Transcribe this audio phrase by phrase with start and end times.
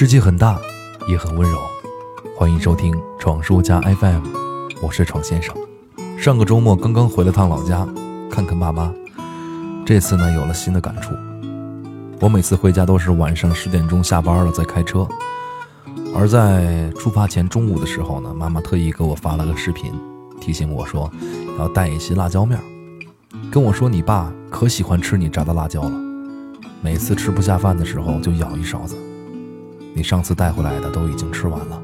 [0.00, 0.56] 世界很大，
[1.08, 1.58] 也很温柔。
[2.36, 4.22] 欢迎收听闯叔家 FM，
[4.80, 5.52] 我是闯先生。
[6.16, 7.84] 上个周末刚刚回了趟老家，
[8.30, 8.94] 看看爸妈。
[9.84, 11.12] 这次呢，有了新的感触。
[12.20, 15.04] 我每次回家都是晚上十点钟下班了再开车，
[16.14, 19.92] 而在出发前中午的时候呢，妈妈特意给我发了个视频，
[20.40, 21.10] 提醒我说
[21.58, 22.62] 要带一些辣椒面儿，
[23.50, 25.90] 跟我说你爸可喜欢吃你炸的辣椒了，
[26.82, 28.96] 每次吃不下饭的时候就舀一勺子。
[29.98, 31.82] 你上次带回来的都已经吃完了，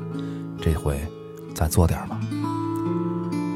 [0.63, 0.97] 这回
[1.53, 2.17] 再做点吧。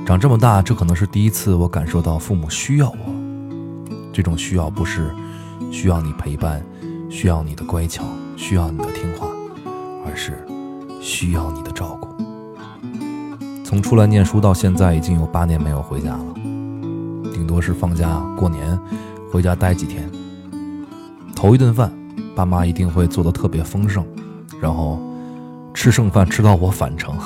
[0.05, 2.99] 长这么大，这可能是第一次我感受到父母需要我。
[4.13, 5.15] 这种需要不是
[5.71, 6.61] 需要你陪伴，
[7.09, 8.02] 需要你的乖巧，
[8.37, 9.29] 需要你的听话，
[10.05, 10.45] 而是
[11.01, 12.09] 需要你的照顾。
[13.63, 16.35] 从出来念书到现在，已经有八年没有回家了，
[17.33, 18.77] 顶多是放假过年
[19.30, 20.11] 回家待几天。
[21.37, 21.93] 头一顿饭，
[22.35, 24.05] 爸妈一定会做的特别丰盛。
[24.61, 24.98] 然后
[25.73, 27.16] 吃剩饭吃到我返程，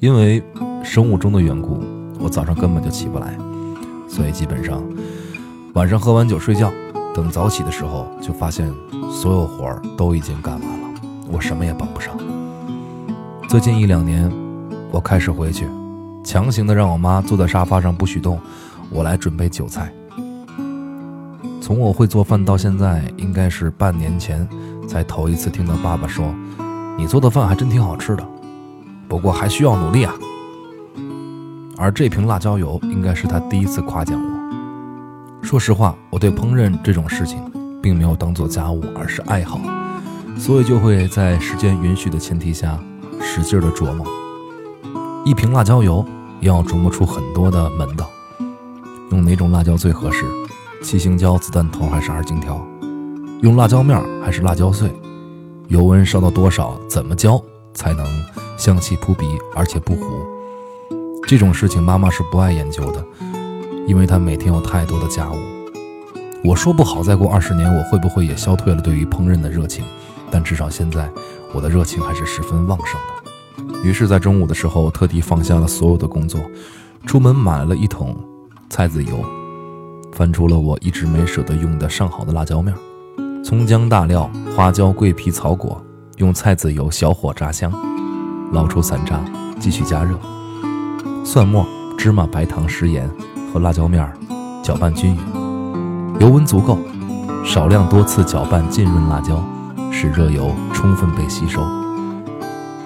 [0.00, 0.42] 因为
[0.82, 1.80] 生物钟的缘故，
[2.18, 3.36] 我早上根本就起不来，
[4.08, 4.82] 所以基本上
[5.74, 6.72] 晚上喝完酒睡觉，
[7.14, 8.72] 等早起的时候就发现
[9.10, 11.00] 所有活儿都已经干完了，
[11.30, 12.16] 我什么也帮不上。
[13.48, 14.30] 最近一两年，
[14.90, 15.68] 我开始回去，
[16.24, 18.40] 强行的让我妈坐在沙发上不许动，
[18.90, 19.92] 我来准备酒菜。
[21.62, 24.46] 从我会做饭到现在，应该是半年前。
[24.88, 26.34] 才头一次听到爸爸说
[26.98, 28.28] ：“你做的饭还真挺好吃的，
[29.06, 30.12] 不过还需要努力啊。”
[31.78, 35.46] 而这瓶辣椒油应该是他第一次夸奖我。
[35.46, 37.38] 说实话，我对烹饪这种事情
[37.80, 39.60] 并没有当做家务，而是爱好，
[40.36, 42.76] 所以就会在时间允许的前提下
[43.20, 44.04] 使劲的琢磨。
[45.24, 46.04] 一瓶辣椒油
[46.40, 48.10] 要琢磨出很多的门道，
[49.12, 50.24] 用哪种辣椒最合适？
[50.82, 52.60] 七星椒、子弹头还是二荆条？
[53.40, 54.92] 用辣椒面还是辣椒碎？
[55.68, 56.78] 油温烧到多少？
[56.88, 58.04] 怎么浇才能
[58.58, 60.04] 香气扑鼻而且不糊？
[61.26, 63.04] 这种事情妈妈是不爱研究的，
[63.86, 65.36] 因为她每天有太多的家务。
[66.44, 69.84] 我说不好，再过二十年我会不会也消退了对于烹饪的热情？
[70.30, 71.08] 但至少现在
[71.54, 73.78] 我的热情还是十分旺盛的。
[73.82, 76.40] 于是，在中午的时候，特地放下了所有的工作，
[77.06, 78.16] 出门买了一桶
[78.68, 79.24] 菜籽油，
[80.22, 82.72] 翻出了我一直没舍得用的上好的辣椒面。
[83.42, 85.84] 葱姜大料、花椒、桂皮、草果，
[86.18, 87.72] 用菜籽油小火炸香，
[88.52, 89.18] 捞出散渣，
[89.58, 90.16] 继续加热。
[91.24, 91.66] 蒜末、
[91.98, 93.10] 芝麻、白糖、食盐
[93.52, 94.08] 和辣椒面
[94.62, 95.20] 搅拌均匀，
[96.20, 96.78] 油温足够，
[97.44, 99.44] 少量多次搅拌浸润辣椒，
[99.90, 101.60] 使热油充分被吸收，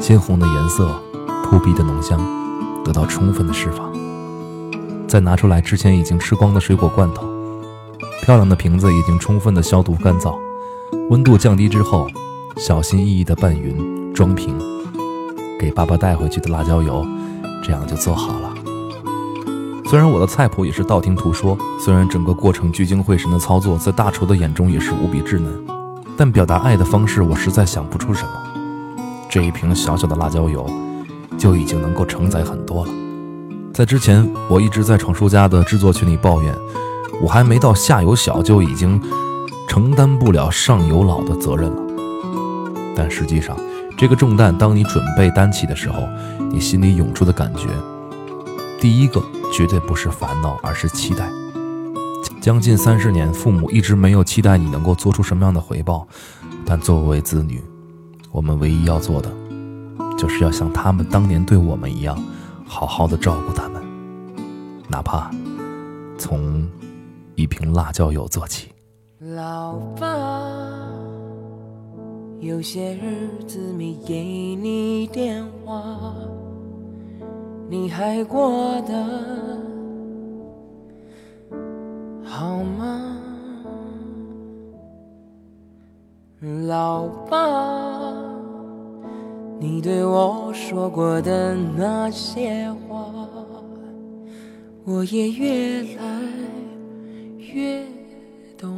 [0.01, 0.89] 鲜红的颜色、
[1.45, 2.19] 扑鼻的浓香
[2.83, 3.95] 得到充分的释放。
[5.09, 7.27] 再拿出来之前已经吃光的水果罐头，
[8.25, 10.37] 漂亮的瓶子已经充分的消毒干燥。
[11.11, 12.09] 温度降低之后，
[12.56, 14.59] 小心翼翼的拌匀装瓶，
[15.61, 17.06] 给爸爸带回去的辣椒油，
[17.62, 18.53] 这样就做好了。
[19.89, 25.65] 虽然我的菜谱也是道听途说，虽然整个过程聚精会神的操作，在大厨的眼中也是无比稚嫩，
[26.16, 28.31] 但表达爱的方式，我实在想不出什么。
[29.31, 30.69] 这一瓶小小的辣椒油，
[31.39, 32.93] 就已经能够承载很多了。
[33.77, 36.57] 在之前，我一直在闯叔家的制作群里抱怨，
[37.21, 38.99] 我还没到下有小就已经。
[39.69, 41.83] 承担不了上有老的责任了，
[42.97, 43.55] 但实际上，
[43.99, 45.99] 这个重担当你准备担起的时候，
[46.51, 47.69] 你心里涌出的感觉，
[48.81, 49.23] 第一个
[49.53, 51.29] 绝对不是烦恼，而是期待。
[52.41, 56.09] 将近三十年，父母一直没有期待你能够做出什么样的回报，
[56.65, 57.63] 但作为子女，
[58.33, 59.31] 我们唯一要做的，
[60.17, 62.19] 就是要像他们当年对我们一样，
[62.66, 63.82] 好好的照顾他们，
[64.91, 65.31] 哪怕
[66.19, 66.69] 从
[67.34, 68.71] 一瓶辣椒油做起。
[69.19, 70.06] 老爸，
[72.41, 74.22] 有些日子没给
[74.56, 75.82] 你电话，
[77.71, 78.94] 你还过得
[82.22, 83.16] 好吗？
[86.69, 87.96] 老爸，
[89.59, 93.07] 你对我说过的那些话，
[94.85, 96.21] 我也越来
[97.39, 97.83] 越
[98.59, 98.71] 懂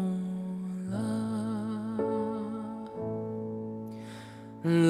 [0.90, 0.96] 了。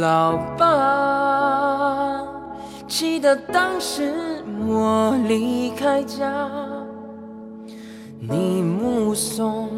[0.01, 2.23] 老爸，
[2.87, 4.15] 记得当时
[4.67, 6.49] 我离开家，
[8.21, 9.71] 你目送，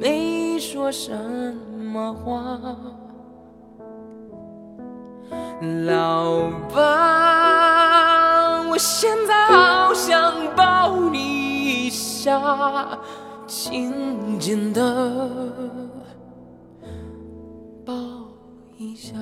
[0.00, 1.12] 没说什
[1.92, 2.58] 么话。
[5.60, 12.98] 老爸，我现在好想抱你一下，
[13.46, 15.30] 紧紧的。
[18.76, 19.14] 一下。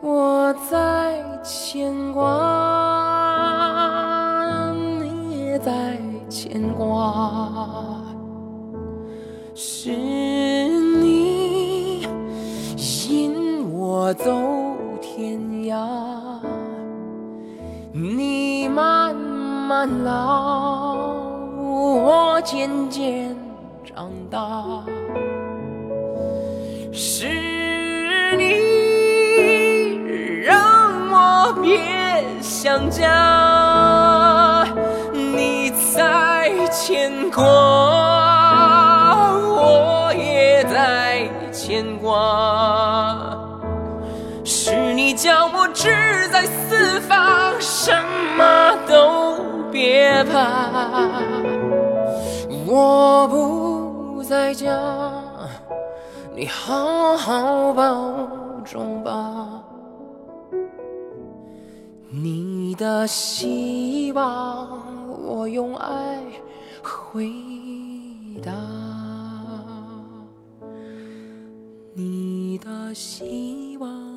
[0.00, 2.22] 我在牵挂，
[5.00, 5.96] 你也在
[6.28, 8.02] 牵挂，
[9.54, 12.06] 是你
[13.08, 14.32] 引我走
[15.02, 15.76] 天涯，
[17.92, 20.96] 你慢慢老，
[21.54, 23.36] 我渐渐
[23.84, 24.82] 长大，
[26.90, 27.28] 是
[28.38, 28.54] 你
[30.44, 30.56] 让
[31.10, 31.52] 我。
[31.62, 31.78] 别
[32.40, 34.66] 想家，
[35.12, 37.42] 你在牵挂，
[45.12, 47.92] 你叫我志在四方，什
[48.38, 51.10] 么都别怕。
[52.66, 54.72] 我不在家，
[56.34, 57.92] 你好好保
[58.64, 59.62] 重吧。
[62.08, 64.66] 你的希望，
[65.26, 66.22] 我用爱
[66.82, 67.30] 回
[68.42, 68.50] 答。
[71.92, 74.11] 你的希望。